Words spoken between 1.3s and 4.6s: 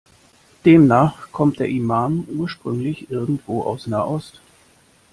kommt der Imam ursprünglich irgendwo aus Nahost.